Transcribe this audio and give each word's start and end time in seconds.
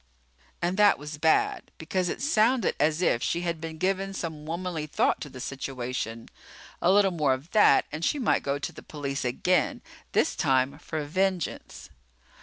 And 0.63 0.77
that 0.77 0.97
was 0.97 1.19
bad 1.19 1.69
because 1.77 2.09
it 2.09 2.23
sounded 2.23 2.73
as 2.79 3.03
if 3.03 3.21
she 3.21 3.41
had 3.41 3.61
been 3.61 3.77
giving 3.77 4.13
some 4.13 4.47
womanly 4.47 4.87
thought 4.87 5.21
to 5.21 5.29
the 5.29 5.39
situation. 5.39 6.27
A 6.81 6.91
little 6.91 7.11
more 7.11 7.33
of 7.35 7.51
that 7.51 7.85
and 7.91 8.03
she 8.03 8.17
might 8.17 8.41
go 8.41 8.57
to 8.57 8.71
the 8.71 8.81
police 8.81 9.23
again, 9.23 9.83
this 10.13 10.35
time 10.35 10.79
for 10.79 11.03
vengeance. 11.05 11.91